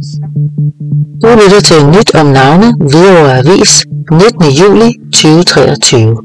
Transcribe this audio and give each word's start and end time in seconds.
Du 0.00 1.28
lytter 1.40 1.62
til 1.70 1.80
nyt 1.94 2.10
om 2.20 2.26
navne 2.26 2.68
Hvidovre 2.90 3.32
Avis 3.38 3.72
19. 4.10 4.44
juli 4.60 4.88
2023. 5.12 6.16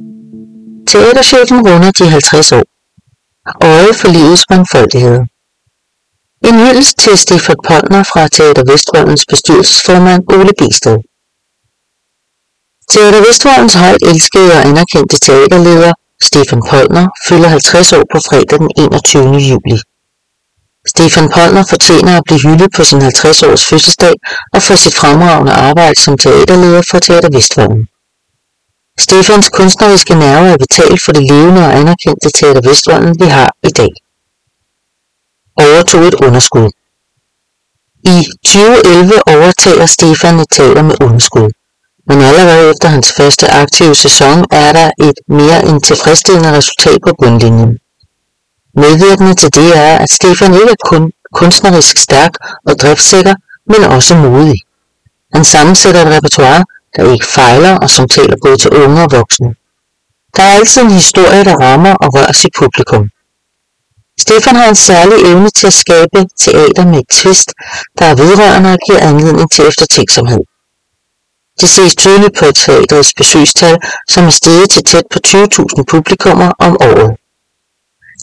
Teaterchefen 0.90 1.60
runder 1.68 1.92
de 2.00 2.06
50 2.10 2.52
år. 2.60 2.66
Øje 3.72 3.94
for 4.00 4.10
livets 4.16 4.46
mangfoldighed. 4.52 5.20
En 6.48 6.56
hyldest 6.64 6.96
til 7.04 7.16
Stefan 7.24 7.60
Polner 7.68 8.04
fra 8.12 8.22
Teater 8.36 8.66
Vestvoldens 8.72 9.26
bestyrelsesformand 9.32 10.22
Ole 10.36 10.54
Bisted. 10.60 10.98
Teater 12.92 13.22
Vestvoldens 13.28 13.76
højt 13.84 14.04
elskede 14.12 14.52
og 14.56 14.62
anerkendte 14.68 15.18
teaterleder 15.28 15.94
Stefan 16.28 16.62
Polner 16.70 17.06
fylder 17.28 17.50
50 17.50 17.94
år 17.98 18.06
på 18.14 18.18
fredag 18.28 18.58
den 18.60 18.70
21. 18.78 19.34
juli. 19.52 19.78
Stefan 20.96 21.30
Polner 21.36 21.64
fortjener 21.74 22.14
at 22.18 22.26
blive 22.28 22.42
hyldet 22.46 22.70
på 22.76 22.84
sin 22.90 23.02
50-års 23.02 23.64
fødselsdag 23.70 24.16
og 24.54 24.62
for 24.68 24.76
sit 24.76 24.96
fremragende 25.02 25.54
arbejde 25.70 26.00
som 26.06 26.18
teaterleder 26.18 26.82
for 26.90 27.00
Teater 27.00 27.32
Vestvolden. 27.36 27.84
Stefans 29.06 29.50
kunstneriske 29.50 30.16
nerve 30.16 30.48
er 30.54 30.58
vital 30.64 31.00
for 31.04 31.12
det 31.12 31.24
levende 31.32 31.62
og 31.68 31.74
anerkendte 31.80 32.30
Teater 32.38 32.64
Vestvolden, 32.70 33.14
vi 33.22 33.28
har 33.38 33.50
i 33.70 33.72
dag. 33.80 33.92
Overtog 35.66 36.02
et 36.10 36.18
underskud. 36.28 36.70
I 38.14 38.18
2011 38.46 39.14
overtager 39.34 39.86
Stefan 39.86 40.40
et 40.40 40.50
teater 40.58 40.84
med 40.90 40.96
underskud. 41.06 41.50
Men 42.08 42.18
allerede 42.30 42.70
efter 42.72 42.88
hans 42.88 43.14
første 43.18 43.46
aktive 43.64 43.96
sæson 43.96 44.38
er 44.52 44.72
der 44.80 44.90
et 45.08 45.18
mere 45.40 45.60
end 45.68 45.82
tilfredsstillende 45.82 46.52
resultat 46.58 47.00
på 47.08 47.12
bundlinjen. 47.22 47.72
Medvirkende 48.84 49.34
til 49.34 49.54
det 49.54 49.78
er, 49.78 49.98
at 50.04 50.10
Stefan 50.10 50.54
ikke 50.54 50.72
er 50.78 50.88
kun 50.92 51.12
kunstnerisk 51.34 51.98
stærk 51.98 52.34
og 52.68 52.74
driftsikker, 52.82 53.36
men 53.72 53.84
også 53.84 54.16
modig. 54.16 54.60
Han 55.36 55.44
sammensætter 55.46 56.02
et 56.02 56.14
repertoire, 56.16 56.64
der 56.96 57.12
ikke 57.14 57.26
fejler 57.26 57.74
og 57.84 57.90
som 57.90 58.08
taler 58.08 58.36
både 58.46 58.58
til 58.58 58.72
unge 58.84 59.04
og 59.04 59.12
voksne. 59.12 59.50
Der 60.36 60.44
er 60.44 60.54
altid 60.58 60.82
en 60.82 60.92
historie, 60.92 61.44
der 61.44 61.56
rammer 61.66 61.94
og 61.94 62.08
rører 62.16 62.32
sit 62.42 62.54
publikum. 62.60 63.10
Stefan 64.20 64.56
har 64.56 64.70
en 64.70 64.76
særlig 64.76 65.18
evne 65.32 65.50
til 65.50 65.68
at 65.68 65.74
skabe 65.74 66.20
teater 66.44 66.86
med 66.86 67.00
et 67.00 67.10
twist, 67.20 67.50
der 68.00 68.06
er 68.06 68.16
vedrørende 68.16 68.72
og 68.74 68.80
giver 68.86 69.02
anledning 69.10 69.52
til 69.52 69.68
eftertænksomhed. 69.68 70.44
Det 71.62 71.70
ses 71.70 71.96
tydeligt 71.96 72.36
på 72.40 72.46
teatrets 72.52 73.14
besøgstal, 73.18 73.78
som 74.10 74.26
er 74.26 74.36
steget 74.40 74.70
til 74.70 74.84
tæt 74.84 75.04
på 75.14 75.20
20.000 75.28 75.84
publikummer 75.94 76.52
om 76.60 76.78
året. 76.82 77.12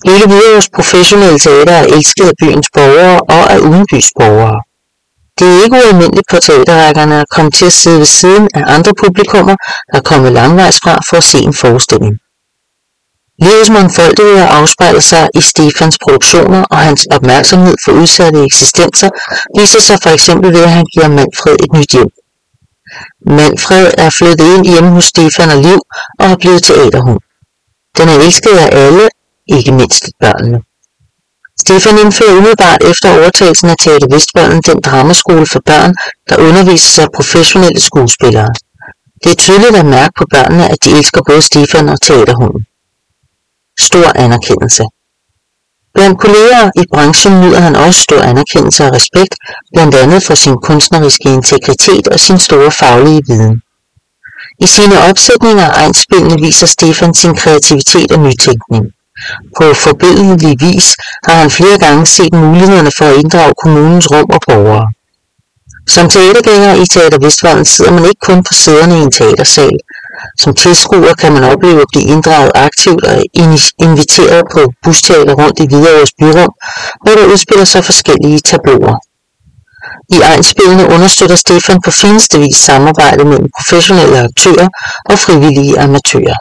Hele 0.06 0.24
hos 0.56 0.68
professionelle 0.76 1.38
teater 1.38 1.72
er 1.72 1.86
elsket 1.96 2.26
af 2.32 2.36
byens 2.40 2.68
borgere 2.74 3.20
og 3.36 3.52
af 3.54 3.58
udenbys 3.58 4.08
borgere. 4.20 4.60
Det 5.38 5.46
er 5.52 5.62
ikke 5.64 5.76
ualmindeligt 5.76 6.28
på 6.30 6.36
teaterrækkerne 6.46 7.20
at 7.20 7.28
komme 7.34 7.50
til 7.50 7.66
at 7.66 7.72
sidde 7.72 7.98
ved 7.98 8.10
siden 8.20 8.48
af 8.54 8.64
andre 8.76 8.92
publikummer, 9.02 9.56
der 9.90 9.98
er 9.98 10.08
kommet 10.10 10.32
langvejs 10.32 10.78
fra 10.84 10.94
for 11.08 11.16
at 11.16 11.24
se 11.24 11.38
en 11.38 11.54
forestilling. 11.54 12.14
Livets 13.42 13.70
mangfoldighed 13.70 14.46
afspejler 14.58 15.00
sig 15.00 15.28
i 15.34 15.40
Stefans 15.40 15.96
produktioner, 16.04 16.62
og 16.70 16.78
hans 16.78 17.06
opmærksomhed 17.16 17.76
for 17.84 17.92
udsatte 17.92 18.44
eksistenser 18.44 19.10
viser 19.58 19.80
sig 19.80 19.98
for 20.02 20.10
eksempel 20.10 20.52
ved, 20.52 20.62
at 20.62 20.70
han 20.70 20.84
giver 20.94 21.08
Manfred 21.08 21.56
et 21.64 21.72
nyt 21.78 21.90
hjem. 21.96 22.10
Manfred 23.26 23.86
er 23.98 24.10
flyttet 24.10 24.46
ind 24.54 24.64
hjemme 24.72 24.90
hos 24.90 25.04
Stefan 25.04 25.50
og 25.50 25.58
Liv 25.66 25.80
og 26.20 26.26
er 26.32 26.36
blevet 26.36 26.62
teaterhund. 26.62 27.20
Den 27.96 28.08
er 28.08 28.16
elsket 28.26 28.56
af 28.64 28.68
alle 28.84 29.08
ikke 29.46 29.72
mindst 29.72 30.04
børnene. 30.20 30.58
Stefan 31.64 31.98
indfører 32.04 32.36
umiddelbart 32.38 32.82
efter 32.90 33.18
overtagelsen 33.18 33.68
af 33.68 33.76
Teater 33.82 34.08
Vestvolden 34.14 34.62
den 34.62 34.80
dramaskole 34.80 35.46
for 35.46 35.60
børn, 35.66 35.92
der 36.28 36.36
undervises 36.48 36.98
af 36.98 37.08
professionelle 37.16 37.80
skuespillere. 37.80 38.50
Det 39.22 39.30
er 39.32 39.42
tydeligt 39.46 39.76
at 39.76 39.86
mærke 39.86 40.14
på 40.18 40.24
børnene, 40.34 40.64
at 40.72 40.78
de 40.84 40.90
elsker 40.98 41.20
både 41.28 41.42
Stefan 41.42 41.88
og 41.88 41.98
teaterhunden. 42.00 42.62
Stor 43.88 44.08
anerkendelse. 44.24 44.84
Blandt 45.94 46.20
kolleger 46.20 46.70
i 46.82 46.84
branchen 46.92 47.40
nyder 47.40 47.60
han 47.60 47.76
også 47.76 48.00
stor 48.00 48.20
anerkendelse 48.20 48.84
og 48.86 48.92
respekt, 48.98 49.34
blandt 49.74 49.94
andet 49.94 50.22
for 50.22 50.34
sin 50.34 50.56
kunstneriske 50.68 51.28
integritet 51.38 52.08
og 52.08 52.20
sin 52.20 52.38
store 52.38 52.70
faglige 52.70 53.22
viden. 53.28 53.62
I 54.64 54.66
sine 54.66 54.96
opsætninger 55.10 55.66
og 55.68 55.74
egenspillene 55.82 56.36
viser 56.46 56.66
Stefan 56.66 57.14
sin 57.14 57.34
kreativitet 57.36 58.12
og 58.12 58.20
nytænkning. 58.26 58.84
På 59.58 59.74
forbilledlig 59.74 60.54
vis 60.60 60.96
har 61.26 61.34
han 61.34 61.50
flere 61.50 61.78
gange 61.78 62.06
set 62.06 62.34
mulighederne 62.34 62.92
for 62.98 63.04
at 63.04 63.16
inddrage 63.16 63.54
kommunens 63.62 64.10
rum 64.12 64.30
og 64.36 64.40
borgere. 64.48 64.86
Som 65.88 66.08
teatergænger 66.08 66.72
i 66.82 66.86
Teater 66.92 67.18
Vestvolden 67.24 67.64
sidder 67.64 67.92
man 67.92 68.04
ikke 68.04 68.24
kun 68.28 68.42
på 68.48 68.52
sæderne 68.54 68.98
i 68.98 69.02
en 69.02 69.10
teatersal. 69.10 69.76
Som 70.38 70.54
tilskuer 70.54 71.14
kan 71.14 71.32
man 71.32 71.44
opleve 71.44 71.80
at 71.80 71.90
blive 71.92 72.06
inddraget 72.14 72.52
aktivt 72.54 73.04
og 73.04 73.22
inviteret 73.86 74.42
på 74.54 74.60
busteater 74.82 75.34
rundt 75.34 75.60
i 75.60 75.66
Hvidovres 75.66 76.12
byrum, 76.18 76.52
hvor 77.02 77.14
der 77.18 77.26
udspiller 77.32 77.64
sig 77.64 77.84
forskellige 77.84 78.38
tabloer. 78.38 78.96
I 80.16 80.18
egenspillene 80.30 80.88
understøtter 80.94 81.36
Stefan 81.36 81.80
på 81.84 81.90
fineste 81.90 82.38
vis 82.38 82.56
samarbejdet 82.56 83.26
mellem 83.26 83.48
professionelle 83.58 84.18
aktører 84.18 84.68
og 85.10 85.18
frivillige 85.18 85.80
amatører. 85.80 86.36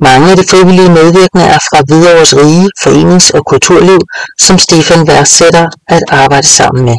Mange 0.00 0.30
af 0.30 0.36
de 0.36 0.48
frivillige 0.50 0.90
medvirkende 0.90 1.44
er 1.44 1.58
fra 1.68 1.78
Hvidovres 1.86 2.36
rige 2.36 2.68
forenings- 2.82 3.30
og 3.36 3.42
kulturliv, 3.46 4.00
som 4.38 4.58
Stefan 4.58 5.06
værdsætter 5.06 5.66
at 5.88 6.02
arbejde 6.08 6.46
sammen 6.46 6.84
med. 6.84 6.98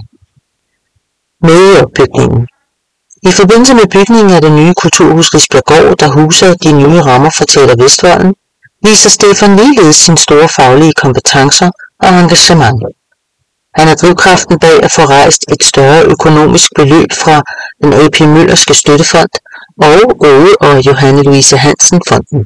Mødeopbygningen 1.47 2.47
I 3.29 3.31
forbindelse 3.31 3.73
med 3.73 3.87
bygningen 3.95 4.31
af 4.35 4.41
det 4.41 4.51
nye 4.51 4.73
kulturhus 4.73 5.33
Risbjerggård, 5.33 5.97
der 5.97 6.07
huser 6.07 6.53
de 6.53 6.71
nye 6.71 7.01
rammer 7.01 7.31
for 7.37 7.45
Teater 7.45 7.83
Vestvolden, 7.83 8.33
viser 8.83 9.09
Stefan 9.09 9.55
ligeledes 9.55 9.95
sine 9.95 10.17
store 10.17 10.49
faglige 10.49 10.93
kompetencer 10.93 11.69
og 12.03 12.09
engagement. 12.21 12.79
Han 13.79 13.87
er 13.87 13.95
drivkraften 13.95 14.59
bag 14.59 14.83
at 14.83 14.91
få 14.91 15.01
rejst 15.01 15.41
et 15.53 15.63
større 15.63 16.05
økonomisk 16.05 16.69
beløb 16.75 17.11
fra 17.23 17.35
den 17.83 17.93
AP 17.93 18.19
Møllerske 18.19 18.73
Støttefond 18.73 19.33
og 19.83 19.89
Åge 20.31 20.51
og 20.61 20.85
Johanne 20.87 21.23
Louise 21.23 21.57
Hansen 21.57 22.01
Fonden. 22.09 22.45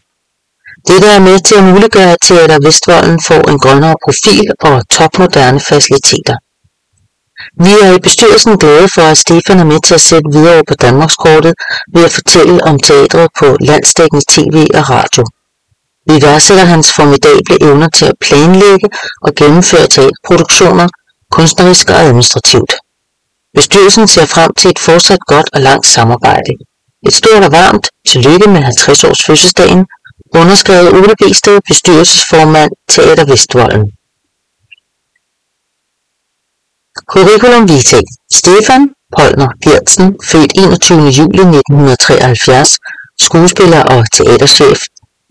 Dette 0.89 1.07
er 1.07 1.19
med 1.19 1.37
til 1.47 1.55
at 1.55 1.67
muliggøre, 1.71 2.11
at 2.11 2.23
Teater 2.27 2.59
Vestvolden 2.65 3.19
får 3.27 3.41
en 3.51 3.59
grønnere 3.63 3.97
profil 4.05 4.47
og 4.69 4.75
topmoderne 4.95 5.59
faciliteter. 5.59 6.35
Vi 7.65 7.73
er 7.85 7.91
i 7.97 8.03
bestyrelsen 8.07 8.57
glade 8.63 8.87
for, 8.95 9.05
at 9.11 9.17
Stefan 9.17 9.59
er 9.59 9.69
med 9.71 9.79
til 9.87 9.93
at 9.99 10.05
sætte 10.09 10.29
videre 10.35 10.63
på 10.69 10.73
Danmarkskortet 10.85 11.53
ved 11.93 12.03
at 12.07 12.15
fortælle 12.17 12.63
om 12.69 12.75
teatret 12.79 13.27
på 13.39 13.47
landsdækkende 13.69 14.23
tv 14.33 14.55
og 14.79 14.83
radio. 14.95 15.23
Vi 16.09 16.15
værdsætter 16.25 16.65
hans 16.73 16.87
formidable 16.97 17.55
evner 17.67 17.89
til 17.97 18.05
at 18.11 18.17
planlægge 18.25 18.87
og 19.25 19.31
gennemføre 19.39 19.87
teaterproduktioner, 19.87 20.87
kunstnerisk 21.31 21.89
og 21.89 21.99
administrativt. 22.07 22.73
Bestyrelsen 23.57 24.07
ser 24.07 24.25
frem 24.25 24.51
til 24.59 24.69
et 24.73 24.79
fortsat 24.79 25.23
godt 25.27 25.49
og 25.53 25.61
langt 25.61 25.87
samarbejde. 25.95 26.53
Et 27.07 27.13
stort 27.13 27.43
og 27.47 27.51
varmt 27.51 27.85
tillykke 28.09 28.47
med 28.49 28.61
50 28.61 29.03
års 29.03 29.21
fødselsdagen 29.25 29.85
Underskrevet 30.35 30.93
Ole 30.93 31.33
Sted, 31.33 31.59
bestyrelsesformand 31.67 32.71
Teater 32.87 33.25
Vestvolden. 33.31 33.83
Curriculum 37.11 37.63
vitae. 37.67 38.01
Stefan 38.39 38.81
Polner 39.15 39.51
Gertsen, 39.63 40.07
født 40.29 40.51
21. 40.55 40.99
juli 41.19 41.43
1973, 41.59 42.77
skuespiller 43.25 43.83
og 43.93 44.11
teaterchef, 44.15 44.79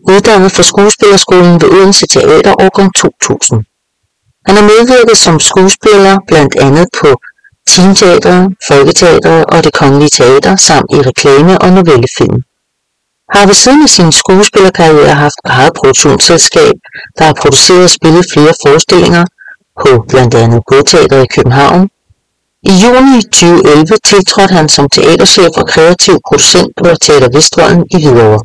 uddannet 0.09 0.53
fra 0.53 0.63
Skuespillerskolen 0.63 1.55
ved 1.61 1.69
Odense 1.77 2.07
Teater 2.07 2.55
årgang 2.65 2.91
2000. 2.95 3.65
Han 4.47 4.55
har 4.57 4.67
medvirket 4.73 5.17
som 5.17 5.41
skuespiller 5.41 6.15
blandt 6.29 6.55
andet 6.67 6.87
på 7.01 7.09
Teamteatret, 7.71 8.43
Folketeatret 8.69 9.45
og 9.53 9.65
Det 9.65 9.73
Kongelige 9.73 10.15
Teater 10.19 10.57
samt 10.57 10.89
i 10.97 10.99
reklame- 11.09 11.59
og 11.59 11.73
novellefilm 11.73 12.39
har 13.35 13.47
ved 13.47 13.55
siden 13.55 13.83
af 13.83 13.89
sin 13.89 14.13
skuespillerkarriere 14.13 15.15
haft 15.25 15.41
eget 15.45 15.73
produktionsselskab, 15.79 16.75
der 17.19 17.25
har 17.25 17.35
produceret 17.43 17.85
og 17.85 17.91
spillet 17.91 18.25
flere 18.33 18.55
forestillinger 18.63 19.25
på 19.83 19.91
blandt 20.11 20.35
andet 20.35 20.61
Bådteateret 20.69 21.25
i 21.25 21.33
København. 21.37 21.89
I 22.71 22.73
juni 22.83 23.17
2011 23.23 23.87
tiltrådte 24.11 24.55
han 24.55 24.69
som 24.69 24.89
teaterchef 24.95 25.53
og 25.61 25.67
kreativ 25.69 26.17
producent 26.29 26.71
på 26.79 26.87
Teater 27.05 27.31
Vestvolden 27.35 27.85
i 27.95 27.97
Hvidovre. 28.03 28.41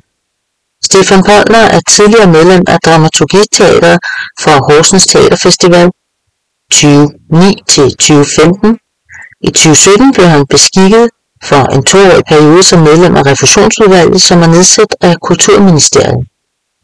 Stefan 0.88 1.24
Polner 1.28 1.66
er 1.75 1.81
tidligere 1.95 2.31
medlem 2.38 2.63
af 2.68 2.78
Dramaturgiteateret 2.86 4.00
for 4.44 4.56
Horsens 4.68 5.06
Teaterfestival 5.12 5.88
2009-2015. 6.74 6.80
I 9.48 9.50
2017 9.51 10.13
blev 10.13 10.28
han 10.28 10.45
beskikket 10.54 11.10
for 11.50 11.62
en 11.76 11.84
toårig 11.92 12.24
periode 12.32 12.64
som 12.64 12.80
medlem 12.90 13.16
af 13.16 13.24
refusionsudvalget, 13.32 14.22
som 14.22 14.38
er 14.46 14.50
nedsat 14.56 14.92
af 15.02 15.14
Kulturministeriet. 15.28 16.22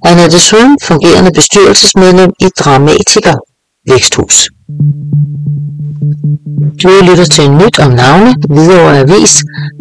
Han 0.06 0.18
er 0.24 0.28
desuden 0.36 0.78
fungerende 0.90 1.32
bestyrelsesmedlem 1.38 2.32
i 2.46 2.48
Dramatiker 2.60 3.36
Væksthus. 3.90 4.38
Du 6.84 6.90
lytter 7.08 7.28
til 7.36 7.52
nyt 7.62 7.80
om 7.86 7.92
navne 7.92 8.32
Hvidovre 8.54 9.00
Avis 9.00 9.34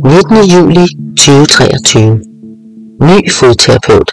19. 0.05 0.37
juli 0.55 0.87
2023. 1.19 2.21
Ny 3.11 3.19
fodterapeut. 3.39 4.09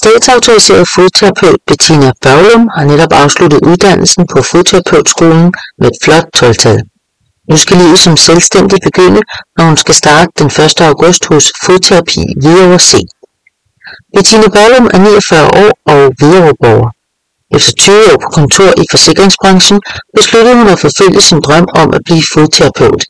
Statsautoriseret 0.00 0.86
fodterapeut 0.94 1.60
Bettina 1.66 2.10
Børlum 2.22 2.68
har 2.74 2.84
netop 2.84 3.12
afsluttet 3.12 3.60
uddannelsen 3.70 4.24
på 4.32 4.38
fodterapeutskolen 4.50 5.52
med 5.78 5.88
et 5.90 5.98
flot 6.02 6.26
12-tal. 6.38 6.80
Nu 7.50 7.56
skal 7.56 7.76
livet 7.76 7.98
som 7.98 8.16
selvstændig 8.16 8.78
begynde, 8.84 9.20
når 9.56 9.64
hun 9.64 9.76
skal 9.76 9.94
starte 9.94 10.30
den 10.38 10.46
1. 10.46 10.80
august 10.80 11.22
hos 11.30 11.52
Fodterapi 11.64 12.24
Hvidovre 12.40 12.78
C. 12.78 12.92
Bettina 14.14 14.48
Børlum 14.56 14.86
er 14.94 14.98
49 14.98 15.46
år 15.62 15.72
og 15.92 16.00
Hvidovreborger. 16.18 16.90
Efter 17.56 17.72
20 17.78 17.94
år 18.12 18.18
på 18.22 18.28
kontor 18.38 18.70
i 18.82 18.84
forsikringsbranchen 18.90 19.80
besluttede 20.16 20.56
hun 20.58 20.68
at 20.68 20.78
forfølge 20.78 21.20
sin 21.20 21.40
drøm 21.40 21.66
om 21.74 21.88
at 21.96 22.00
blive 22.04 22.22
fodterapeut. 22.34 23.02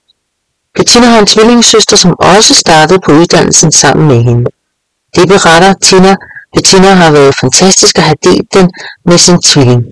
Bettina 0.76 1.06
har 1.06 1.18
en 1.18 1.26
tvillingssøster, 1.26 1.96
som 1.96 2.12
også 2.18 2.54
startede 2.54 3.00
på 3.04 3.12
uddannelsen 3.12 3.72
sammen 3.72 4.06
med 4.08 4.20
hende. 4.28 4.50
Det 5.16 5.28
beretter 5.28 5.72
Tina. 5.86 6.16
Bettina 6.54 6.90
har 7.02 7.10
været 7.12 7.34
fantastisk 7.40 7.98
at 7.98 8.04
have 8.04 8.22
delt 8.24 8.48
den 8.54 8.70
med 9.08 9.18
sin 9.18 9.38
tvilling. 9.42 9.82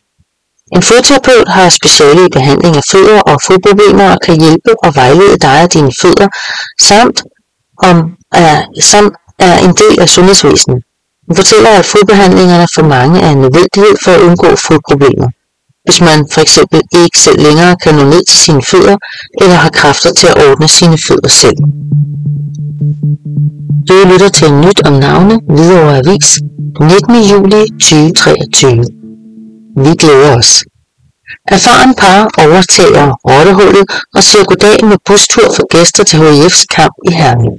En 0.74 0.82
fodterapeut 0.82 1.48
har 1.48 1.68
speciale 1.68 2.26
i 2.26 2.34
behandling 2.38 2.76
af 2.76 2.84
fødder 2.92 3.20
og 3.20 3.36
fodproblemer 3.46 4.08
og 4.14 4.18
kan 4.26 4.40
hjælpe 4.40 4.72
og 4.84 4.90
vejlede 4.94 5.38
dig 5.46 5.62
og 5.64 5.72
dine 5.72 5.92
fødder, 6.02 6.28
samt, 6.88 7.18
om, 7.88 7.96
er, 8.32 8.56
samt 8.90 9.14
er 9.38 9.54
en 9.66 9.74
del 9.82 10.00
af 10.00 10.08
sundhedsvæsenet. 10.08 10.80
Hun 11.26 11.36
fortæller, 11.36 11.70
at 11.70 11.84
fodbehandlingerne 11.84 12.66
for 12.74 12.84
mange 12.94 13.20
er 13.20 13.30
en 13.30 13.40
nødvendighed 13.46 13.94
for 14.04 14.10
at 14.10 14.20
undgå 14.20 14.48
fodproblemer. 14.66 15.28
Hvis 15.84 16.00
man 16.00 16.18
for 16.32 16.40
eksempel 16.40 16.80
ikke 17.02 17.18
selv 17.18 17.40
længere 17.46 17.76
kan 17.82 17.94
nå 17.94 18.04
ned 18.04 18.22
til 18.30 18.38
sine 18.46 18.62
fødder, 18.70 18.96
eller 19.40 19.56
har 19.64 19.70
kræfter 19.70 20.12
til 20.20 20.26
at 20.26 20.36
ordne 20.48 20.68
sine 20.68 20.98
fødder 21.06 21.32
selv. 21.42 21.58
Du 23.88 23.94
lytter 24.12 24.28
til 24.28 24.48
nyt 24.64 24.80
om 24.88 24.92
navne 24.92 25.34
Hvidovre 25.54 25.96
Avis 25.98 26.28
19. 26.80 27.22
juli 27.32 27.62
2023. 27.80 28.95
Vi 29.84 29.92
glæder 30.02 30.36
os. 30.38 30.50
Erfaren 31.56 31.94
par 31.94 32.20
overtager 32.44 33.06
rottehullet 33.28 33.84
og 34.14 34.22
siger 34.22 34.44
goddag 34.44 34.78
med 34.90 34.98
bustur 35.06 35.48
for 35.56 35.66
gæster 35.74 36.04
til 36.04 36.18
HIF's 36.18 36.64
kamp 36.76 36.94
i 37.08 37.12
Herning. 37.20 37.54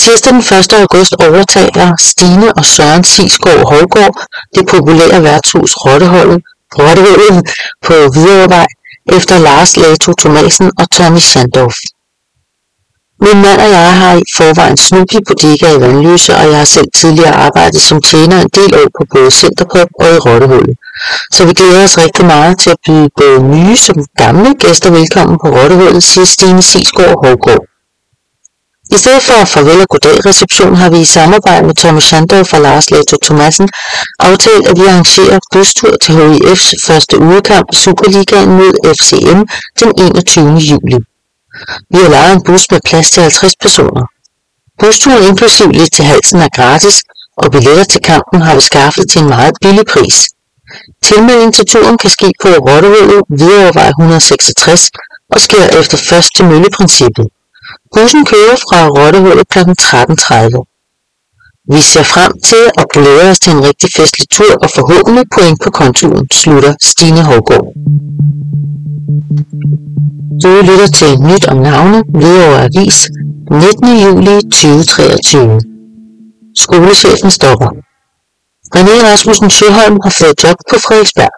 Tirsdag 0.00 0.32
den 0.32 0.40
1. 0.40 0.72
august 0.82 1.12
overtager 1.26 1.88
Stine 2.10 2.48
og 2.58 2.64
Søren 2.64 3.04
Sisgaard 3.04 3.64
Holgaard 3.70 4.14
det 4.54 4.64
populære 4.66 5.22
værtshus 5.22 5.72
Rotteholdet, 5.76 6.40
Rottehullet 6.78 7.36
på 7.86 7.94
Hvidovrevej 8.12 8.66
efter 9.16 9.38
Lars 9.38 9.76
Lato 9.76 10.12
Thomasen 10.20 10.68
og 10.80 10.86
Tommy 10.96 11.18
Sandorf. 11.30 11.76
Min 13.20 13.42
mand 13.42 13.60
og 13.60 13.70
jeg 13.70 13.96
har 14.00 14.14
i 14.14 14.22
forvejen 14.36 14.76
Snoopy 14.76 15.18
butikker 15.28 15.68
i 15.76 15.80
Vandløse, 15.80 16.32
og 16.40 16.44
jeg 16.50 16.58
har 16.58 16.64
selv 16.64 16.88
tidligere 17.00 17.34
arbejdet 17.46 17.80
som 17.80 18.02
tjener 18.02 18.36
en 18.40 18.50
del 18.58 18.74
år 18.80 18.88
på 18.96 19.02
både 19.14 19.30
Centerpop 19.30 19.88
og 20.00 20.08
i 20.16 20.18
Rottehullet. 20.26 20.76
Så 21.34 21.40
vi 21.46 21.52
glæder 21.52 21.84
os 21.84 21.98
rigtig 22.04 22.24
meget 22.34 22.58
til 22.62 22.70
at 22.70 22.80
byde 22.86 23.08
både 23.20 23.38
nye 23.54 23.76
som 23.76 23.96
gamle 24.16 24.50
gæster 24.62 24.90
velkommen 24.90 25.36
på 25.42 25.48
Rottehullet, 25.58 26.02
siger 26.02 26.24
Stine 26.24 26.62
Sisgaard 26.62 27.16
Hårgaard. 27.24 27.64
I 28.94 28.96
stedet 29.02 29.22
for 29.22 29.44
farvel 29.44 29.80
og 29.80 29.88
goddag 29.88 30.26
reception 30.26 30.74
har 30.74 30.90
vi 30.90 30.98
i 31.00 31.04
samarbejde 31.04 31.66
med 31.66 31.74
Thomas 31.74 32.04
Sandorf 32.04 32.52
og 32.52 32.60
Lars 32.60 32.90
Leto 32.90 33.16
Thomassen 33.26 33.68
aftalt, 34.18 34.66
at 34.70 34.76
vi 34.80 34.84
arrangerer 34.86 35.38
bustur 35.52 35.94
til 36.04 36.12
HIF's 36.12 36.70
første 36.86 37.14
ugekamp 37.20 37.66
i 37.72 37.76
Superligaen 37.76 38.50
mod 38.60 38.72
FCM 38.98 39.40
den 39.80 39.90
21. 39.98 40.54
juli. 40.70 40.98
Vi 41.92 41.98
har 42.02 42.10
lejet 42.16 42.32
en 42.36 42.42
bus 42.46 42.64
med 42.72 42.80
plads 42.88 43.10
til 43.10 43.22
50 43.22 43.52
personer. 43.64 44.04
Busturen 44.80 45.24
inklusiv 45.30 45.68
lidt 45.70 45.92
til 45.92 46.04
halsen 46.04 46.38
er 46.46 46.56
gratis, 46.58 46.96
og 47.42 47.50
billetter 47.52 47.84
til 47.84 48.02
kampen 48.10 48.40
har 48.46 48.54
vi 48.54 48.60
skaffet 48.70 49.04
til 49.10 49.20
en 49.22 49.28
meget 49.28 49.54
billig 49.62 49.86
pris. 49.94 50.16
Tilmelding 51.08 51.54
til 51.54 51.66
turen 51.72 51.98
kan 51.98 52.10
ske 52.10 52.28
på 52.42 52.48
Rottehullet, 52.48 53.22
vej 53.78 53.88
166 53.88 54.90
og 55.34 55.40
sker 55.46 55.64
efter 55.80 55.98
først 56.08 56.30
til 56.36 56.44
mølleprincippet. 56.50 57.26
Bussen 57.94 58.24
kører 58.32 58.56
fra 58.64 58.78
Rottehullet 58.98 59.48
kl. 59.52 59.58
13.30. 59.58 60.78
Vi 61.72 61.80
ser 61.90 62.02
frem 62.14 62.32
til 62.48 62.64
og 62.80 62.84
glæder 62.94 63.30
os 63.30 63.40
til 63.40 63.52
en 63.52 63.64
rigtig 63.68 63.90
festlig 63.96 64.28
tur 64.36 64.52
og 64.64 64.70
forhåbentlig 64.76 65.24
point 65.34 65.58
på 65.64 65.70
kontoen, 65.70 66.26
slutter 66.32 66.74
Stine 66.90 67.22
Hågaard. 67.28 67.68
Du 70.28 70.50
lytter 70.68 70.90
til 71.00 71.12
Nyt 71.28 71.46
om 71.52 71.56
navne, 71.56 71.98
Hvidovre 72.18 72.58
Avis, 72.66 72.98
19. 73.50 73.88
juli 74.04 74.34
2023. 74.42 75.60
Skolechefen 76.64 77.30
stopper. 77.38 77.70
René 78.74 78.96
Rasmussen 79.08 79.50
Søholm 79.50 79.96
har 80.04 80.14
fået 80.18 80.34
job 80.44 80.58
på 80.70 80.76
Frederiksberg. 80.84 81.34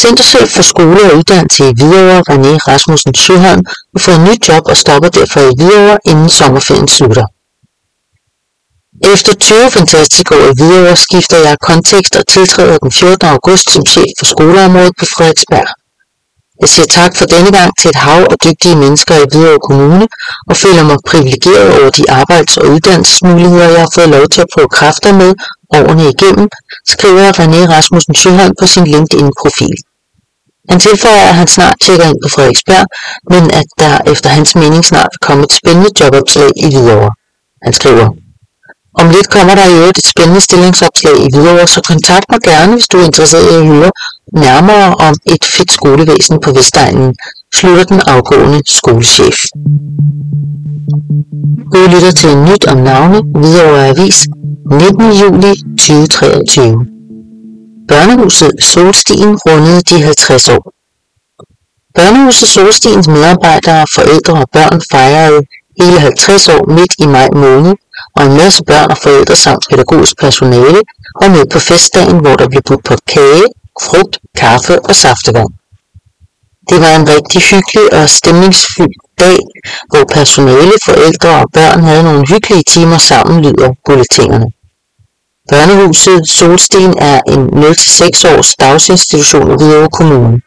Centerchef 0.00 0.48
for 0.56 0.64
skole 0.72 1.00
og 1.08 1.16
uddannelse 1.18 1.62
i 1.70 1.74
Hvidovre, 1.78 2.18
René 2.30 2.52
Rasmussen 2.68 3.14
Søholm, 3.14 3.62
har 3.94 4.00
fået 4.06 4.20
nyt 4.26 4.42
job 4.48 4.62
og 4.72 4.76
stopper 4.82 5.10
derfor 5.18 5.40
i 5.50 5.52
Hvidovre, 5.58 5.96
inden 6.10 6.28
sommerferien 6.38 6.88
slutter. 6.96 7.26
Efter 9.12 9.32
20 9.34 9.70
fantastiske 9.78 10.30
år 10.40 10.46
i 10.52 10.56
Hvidovre 10.58 10.96
skifter 11.06 11.38
jeg 11.46 11.56
kontekst 11.70 12.12
og 12.20 12.24
tiltræder 12.34 12.78
den 12.84 12.92
14. 12.92 13.28
august 13.36 13.66
som 13.74 13.82
chef 13.92 14.10
for 14.18 14.26
skoleområdet 14.34 14.94
på 14.98 15.04
Frederiksberg. 15.14 15.68
Jeg 16.62 16.68
siger 16.68 16.88
tak 16.98 17.12
for 17.18 17.26
denne 17.34 17.50
gang 17.58 17.70
til 17.80 17.88
et 17.88 18.00
hav 18.06 18.22
af 18.32 18.38
dygtige 18.46 18.76
mennesker 18.76 19.14
i 19.14 19.26
Hvidovre 19.30 19.64
Kommune 19.68 20.06
og 20.50 20.56
føler 20.56 20.84
mig 20.90 20.98
privilegeret 21.10 21.68
over 21.80 21.90
de 21.98 22.04
arbejds- 22.20 22.58
og 22.60 22.66
uddannelsesmuligheder, 22.74 23.68
jeg 23.74 23.80
har 23.80 23.92
fået 23.94 24.08
lov 24.16 24.24
til 24.34 24.40
at 24.44 24.50
prøve 24.54 24.68
kræfter 24.78 25.12
med 25.22 25.30
årene 25.78 26.04
igennem, 26.14 26.48
skriver 26.94 27.26
René 27.40 27.60
Rasmussen 27.74 28.14
Søholm 28.14 28.54
på 28.60 28.66
sin 28.66 28.86
LinkedIn-profil. 28.94 29.76
Han 30.70 30.80
tilføjer, 30.80 31.24
at 31.30 31.34
han 31.34 31.48
snart 31.56 31.76
tjekker 31.84 32.06
ind 32.10 32.20
på 32.24 32.28
Frederiksberg, 32.34 32.86
men 33.32 33.42
at 33.60 33.68
der 33.82 33.94
efter 34.12 34.28
hans 34.28 34.54
mening 34.54 34.84
snart 34.84 35.10
vil 35.12 35.26
komme 35.28 35.44
et 35.44 35.52
spændende 35.52 35.90
jobopslag 36.00 36.50
i 36.64 36.66
Hvidovre. 36.72 37.10
Han 37.66 37.72
skriver, 37.72 38.06
om 38.94 39.06
lidt 39.10 39.28
kommer 39.30 39.54
der 39.54 39.66
i 39.68 39.74
øvrigt 39.80 39.98
et 39.98 40.06
spændende 40.06 40.40
stillingsopslag 40.40 41.16
i 41.24 41.28
Hvidovre, 41.32 41.66
så 41.66 41.80
kontakt 41.92 42.26
mig 42.30 42.40
gerne, 42.40 42.72
hvis 42.72 42.88
du 42.88 42.98
er 42.98 43.04
interesseret 43.04 43.50
i 43.52 43.54
at 43.54 43.66
høre 43.66 43.90
nærmere 44.32 44.94
om 44.94 45.14
et 45.26 45.44
fedt 45.44 45.70
skolevæsen 45.72 46.40
på 46.40 46.52
Vestegnen, 46.52 47.14
slutter 47.54 47.84
den 47.84 48.00
afgående 48.00 48.60
skolechef. 48.66 49.38
Du 51.72 51.78
lytter 51.94 52.12
til 52.20 52.30
en 52.30 52.44
nyt 52.44 52.64
om 52.72 52.76
navne, 52.76 53.18
Hvidovre 53.40 53.88
Avis, 53.88 54.18
19. 54.70 55.12
juli 55.22 55.52
2023. 55.78 56.86
Børnehuset 57.88 58.52
Solstien 58.60 59.32
rundede 59.46 59.82
de 59.90 60.02
50 60.02 60.48
år. 60.48 60.64
Børnehuset 61.94 62.48
Solstiens 62.48 63.08
medarbejdere, 63.08 63.86
forældre 63.94 64.34
og 64.42 64.48
børn 64.52 64.80
fejrede 64.92 65.40
hele 65.80 66.00
50 66.00 66.48
år 66.48 66.62
midt 66.76 66.92
i 66.98 67.06
maj 67.06 67.28
måned, 67.44 67.74
og 68.18 68.24
en 68.26 68.36
masse 68.42 68.62
børn 68.70 68.90
og 68.94 68.98
forældre 69.04 69.36
samt 69.36 69.64
pædagogisk 69.70 70.14
personale 70.24 70.80
var 71.20 71.28
med 71.36 71.44
på 71.52 71.58
festdagen, 71.58 72.18
hvor 72.22 72.36
der 72.40 72.48
blev 72.48 72.62
budt 72.68 72.84
på 72.84 72.94
kage, 73.14 73.46
frugt, 73.86 74.14
kaffe 74.36 74.74
og 74.88 74.94
saftevand. 75.04 75.50
Det 76.70 76.78
var 76.84 76.92
en 77.00 77.08
rigtig 77.14 77.40
hyggelig 77.50 77.86
og 77.98 78.08
stemningsfyldt 78.18 78.98
dag, 79.24 79.38
hvor 79.90 80.04
personale, 80.18 80.74
forældre 80.88 81.30
og 81.42 81.46
børn 81.58 81.80
havde 81.88 82.02
nogle 82.02 82.24
hyggelige 82.32 82.64
timer 82.74 82.98
sammen, 82.98 83.36
lyder 83.44 83.70
bulletinerne. 83.86 84.48
Børnehuset 85.50 86.22
Solsten 86.38 86.94
er 86.98 87.20
en 87.34 87.42
0-6 87.42 88.38
års 88.38 88.50
dagsinstitution 88.60 89.50
i 89.52 89.56
Hvidovre 89.58 89.88
Kommune. 89.98 90.40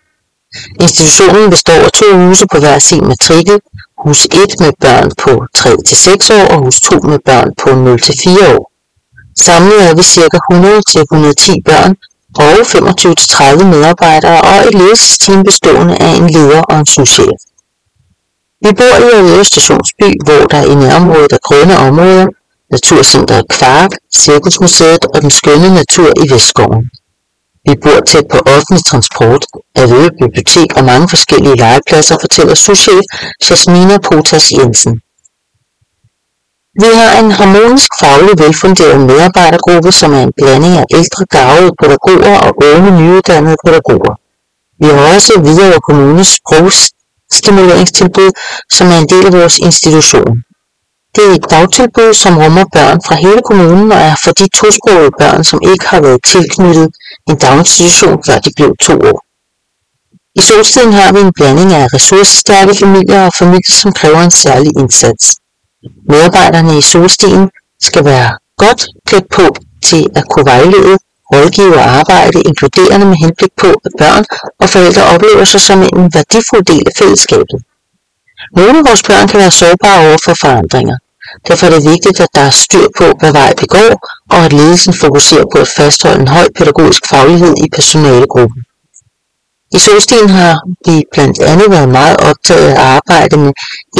Institutionen 0.85 1.49
består 1.49 1.81
af 1.87 1.91
to 1.91 2.07
huse 2.17 2.45
på 2.51 2.57
hver 2.59 2.79
sin 2.79 3.03
matrikel, 3.11 3.59
hus 4.03 4.25
1 4.25 4.31
med 4.63 4.73
børn 4.83 5.11
på 5.23 5.31
3-6 5.57 6.33
år 6.39 6.45
og 6.53 6.57
hus 6.63 6.77
2 6.81 6.95
med 7.11 7.19
børn 7.29 7.49
på 7.61 7.69
0-4 7.69 8.55
år. 8.55 8.63
Samlet 9.45 9.79
er 9.89 9.93
vi 9.99 10.03
ca. 10.13 10.37
100-110 10.53 11.53
børn 11.69 11.91
og 12.45 12.53
25-30 13.63 13.63
medarbejdere 13.73 14.41
og 14.41 14.57
et 14.67 14.73
ledelsesteam 14.73 15.43
bestående 15.43 15.95
af 15.97 16.11
en 16.19 16.29
leder 16.29 16.61
og 16.61 16.79
en 16.79 16.85
souschef. 16.85 17.39
Vi 18.63 18.71
bor 18.79 18.95
i 19.05 19.09
Aarhus 19.15 19.47
Stationsby, 19.47 20.09
hvor 20.25 20.43
der 20.51 20.63
i 20.71 20.75
nærområdet 20.75 21.31
er 21.31 21.41
grønne 21.47 21.77
områder, 21.77 22.27
Naturcenteret 22.71 23.45
Kvark, 23.49 23.91
Cirkusmuseet 24.17 25.05
og 25.13 25.21
den 25.21 25.31
skønne 25.31 25.69
natur 25.79 26.09
i 26.23 26.33
Vestskoven. 26.33 26.83
Vi 27.67 27.73
bor 27.83 27.99
tæt 28.11 28.25
på 28.33 28.39
offentlig 28.55 28.83
transport, 28.91 29.43
er 29.75 29.83
Avedø 29.83 30.07
Bibliotek 30.21 30.69
og 30.77 30.83
mange 30.91 31.07
forskellige 31.13 31.55
legepladser, 31.63 32.17
fortæller 32.21 32.55
souschef 32.55 33.01
Jasmina 33.49 33.97
Potas 34.07 34.51
Jensen. 34.57 34.93
Vi 36.81 36.89
har 36.99 37.11
en 37.21 37.31
harmonisk 37.39 37.89
faglig 38.01 38.33
velfunderet 38.43 38.99
medarbejdergruppe, 39.09 39.91
som 39.91 40.13
er 40.13 40.23
en 40.23 40.33
blanding 40.37 40.73
af 40.81 40.85
ældre 40.99 41.23
gavede 41.35 41.71
pædagoger 41.81 42.37
og 42.47 42.51
unge 42.73 42.91
nyuddannede 42.99 43.57
pædagoger. 43.65 44.13
Vi 44.81 44.87
har 44.95 45.15
også 45.15 45.33
videre 45.49 45.79
kommunes 45.87 46.29
sprogstimuleringstilbud, 46.39 48.31
som 48.75 48.85
er 48.93 48.97
en 49.03 49.09
del 49.13 49.25
af 49.25 49.33
vores 49.39 49.57
institution. 49.57 50.33
Det 51.15 51.23
er 51.27 51.33
et 51.39 51.45
dagtilbud, 51.55 52.13
som 52.13 52.37
rummer 52.43 52.65
børn 52.75 52.99
fra 53.07 53.15
hele 53.15 53.41
kommunen 53.49 53.91
og 53.91 53.97
er 54.09 54.15
for 54.23 54.31
de 54.39 54.45
tosprogede 54.57 55.11
børn, 55.19 55.43
som 55.43 55.59
ikke 55.71 55.85
har 55.91 56.01
været 56.01 56.21
tilknyttet 56.33 56.87
en 57.29 57.35
daginstitution, 57.35 58.17
før 58.25 58.37
de 58.45 58.51
blev 58.57 58.71
to 58.87 58.93
år. 59.11 59.19
I 60.39 60.41
solstiden 60.41 60.93
har 60.93 61.13
vi 61.13 61.19
en 61.19 61.33
blanding 61.37 61.73
af 61.73 61.85
ressourcestærke 61.93 62.73
familier 62.83 63.21
og 63.25 63.33
familier, 63.41 63.75
som 63.81 63.91
kræver 63.99 64.21
en 64.23 64.31
særlig 64.31 64.71
indsats. 64.81 65.25
Medarbejderne 66.09 66.77
i 66.77 66.81
solstien 66.81 67.49
skal 67.87 68.05
være 68.05 68.29
godt 68.57 68.81
klædt 69.07 69.29
på 69.37 69.45
til 69.89 70.03
at 70.15 70.23
kunne 70.29 70.45
vejlede, 70.45 70.97
rådgive 71.33 71.75
og 71.83 71.87
arbejde 71.99 72.37
inkluderende 72.49 73.05
med 73.11 73.17
henblik 73.23 73.53
på, 73.63 73.69
at 73.85 73.91
børn 74.01 74.25
og 74.61 74.69
forældre 74.69 75.03
oplever 75.13 75.45
sig 75.45 75.61
som 75.61 75.79
en 75.81 76.03
værdifuld 76.15 76.65
del 76.65 76.83
af 76.89 76.93
fællesskabet. 76.99 77.59
Nogle 78.57 78.77
af 78.79 78.85
vores 78.89 79.03
børn 79.09 79.27
kan 79.27 79.39
være 79.39 79.51
sårbare 79.51 79.99
over 80.07 80.17
for 80.25 80.33
forandringer. 80.43 80.97
Derfor 81.47 81.65
er 81.65 81.73
det 81.75 81.89
vigtigt, 81.93 82.19
at 82.19 82.31
der 82.35 82.41
er 82.41 82.49
styr 82.49 82.87
på, 82.97 83.05
hvad 83.19 83.31
vej 83.31 83.53
vi 83.61 83.65
går, 83.65 83.91
og 84.33 84.39
at 84.45 84.53
ledelsen 84.53 84.93
fokuserer 84.93 85.45
på 85.53 85.57
at 85.65 85.73
fastholde 85.77 86.21
en 86.21 86.27
høj 86.27 86.47
pædagogisk 86.57 87.03
faglighed 87.09 87.53
i 87.63 87.65
personalegruppen. 87.75 88.61
I 89.75 89.79
Solsten 89.79 90.29
har 90.29 90.55
vi 90.87 91.03
blandt 91.13 91.39
andet 91.41 91.71
været 91.71 91.89
meget 91.89 92.17
optaget 92.29 92.67
af 92.67 92.71
at 92.71 92.77
arbejde 92.77 93.37
med 93.37 93.51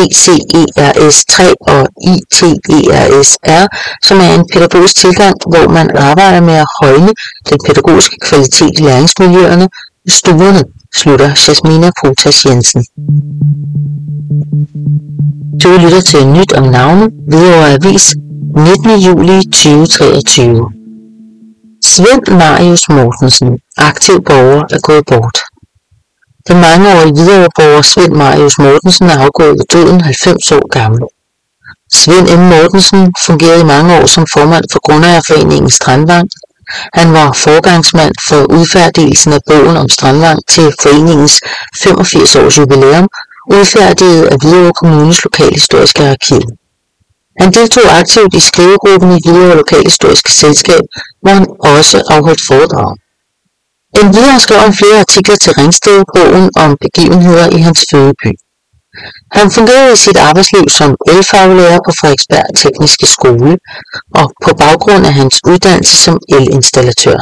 ECERS3 0.04 1.36
og 1.74 1.82
ITERSR, 2.14 3.64
som 4.08 4.18
er 4.20 4.36
en 4.36 4.46
pædagogisk 4.54 4.96
tilgang, 4.96 5.36
hvor 5.52 5.68
man 5.68 5.98
arbejder 5.98 6.42
med 6.42 6.54
at 6.54 6.68
højne 6.82 7.12
den 7.50 7.58
pædagogiske 7.66 8.18
kvalitet 8.22 8.80
i 8.80 8.82
læringsmiljøerne 8.82 9.68
i 10.06 10.12
stuerne, 10.12 10.64
slutter 10.96 11.30
Jasmina 11.48 11.90
Potas 12.00 12.46
Jensen. 12.46 12.84
Du 15.60 15.70
lytter 15.84 16.02
til 16.02 16.28
nyt 16.28 16.52
om 16.54 16.64
navne, 16.64 17.10
Hvidovre 17.28 17.70
Avis, 17.74 18.16
19. 18.56 19.00
juli 19.08 19.38
2023. 19.44 20.72
Svend 21.86 22.26
Marius 22.42 22.90
Mortensen, 22.90 23.50
aktiv 23.78 24.24
borger, 24.30 24.64
er 24.76 24.82
gået 24.88 25.06
bort. 25.12 25.38
Den 26.48 26.58
mangeårige 26.68 27.16
videreborger 27.22 27.82
Svend 27.82 28.14
Marius 28.14 28.58
Mortensen 28.58 29.08
er 29.10 29.20
afgået 29.26 29.54
ved 29.60 29.66
døden 29.74 30.02
90 30.02 30.52
år 30.52 30.68
gammel. 30.78 31.02
Svend 32.00 32.28
M. 32.40 32.44
Mortensen 32.54 33.14
fungerede 33.26 33.62
i 33.62 33.72
mange 33.74 33.92
år 34.00 34.06
som 34.06 34.26
formand 34.34 34.66
for 34.72 34.80
Grundejerforeningen 34.88 35.72
Strandvang. 35.72 36.28
Han 36.94 37.14
var 37.14 37.30
forgangsmand 37.46 38.16
for 38.28 38.42
udfærdigelsen 38.58 39.34
af 39.34 39.42
bogen 39.50 39.78
om 39.78 39.90
Strandvang 39.90 40.40
til 40.54 40.68
foreningens 40.82 41.36
85 41.84 42.36
års 42.36 42.58
jubilæum, 42.58 43.08
udfærdiget 43.56 44.24
af 44.32 44.38
Hvidovre 44.42 44.74
Kommunes 44.80 45.24
Lokalhistoriske 45.24 46.04
Arkiv. 46.14 46.44
Han 47.42 47.50
deltog 47.58 47.88
aktivt 48.02 48.34
i 48.40 48.40
skrivegruppen 48.50 49.10
i 49.18 49.22
Hvidovre 49.24 49.56
Lokalhistoriske 49.62 50.32
Selskab, 50.32 50.84
hvor 51.22 51.34
han 51.38 51.48
også 51.74 51.98
afholdt 52.16 52.44
foredrag. 52.50 52.92
Endvidere 54.00 54.40
skrev 54.40 54.60
han 54.60 54.74
flere 54.74 55.00
artikler 55.06 55.36
til 55.44 55.54
Ringstedbogen 55.60 56.50
om 56.64 56.78
begivenheder 56.86 57.48
i 57.58 57.60
hans 57.68 57.82
fødeby. 57.92 58.32
Han 59.32 59.52
fungerede 59.52 59.94
i 59.94 60.04
sit 60.06 60.18
arbejdsliv 60.18 60.66
som 60.80 60.96
elfaglærer 61.14 61.80
på 61.86 61.92
Frederiksberg 62.00 62.48
Tekniske 62.62 63.06
Skole 63.16 63.58
og 64.20 64.26
på 64.46 64.52
baggrund 64.64 65.04
af 65.10 65.14
hans 65.14 65.36
uddannelse 65.52 65.96
som 66.06 66.18
elinstallatør. 66.38 67.20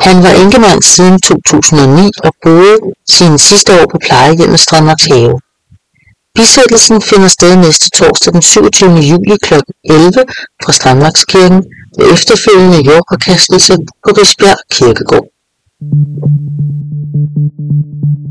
Han 0.00 0.22
var 0.22 0.32
enkemand 0.42 0.82
siden 0.82 1.20
2009 1.20 2.10
og 2.24 2.32
boede 2.42 2.76
sine 3.16 3.38
sidste 3.38 3.70
år 3.80 3.86
på 3.92 3.98
plejehjemmet 4.06 4.60
Strandmarks 4.60 5.06
Have. 5.06 5.40
Bisættelsen 6.34 7.02
finder 7.02 7.28
sted 7.28 7.56
næste 7.56 7.86
torsdag 7.98 8.32
den 8.32 8.42
27. 8.42 8.90
juli 8.90 9.36
kl. 9.46 9.54
11 9.84 10.12
fra 10.64 10.72
Strandmarkskirken 10.72 11.60
med 11.98 12.06
efterfølgende 12.14 12.80
jordpåkastelse 12.88 13.74
på 14.04 14.10
Risbjerg 14.18 14.58
Kirkegård. 14.72 15.26
Thank 16.74 18.18
you. 18.18 18.23